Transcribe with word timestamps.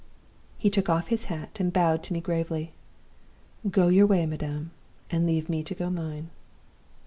He 0.57 0.71
took 0.71 0.89
off 0.89 1.09
his 1.09 1.25
hat, 1.25 1.59
and 1.59 1.71
bowed 1.71 2.01
to 2.05 2.13
me 2.13 2.21
gravely. 2.21 2.71
'Go 3.69 3.89
your 3.89 4.07
way, 4.07 4.25
madam. 4.25 4.71
And 5.11 5.27
leave 5.27 5.47
me 5.47 5.61
to 5.61 5.75
go 5.75 5.91
mine! 5.91 6.31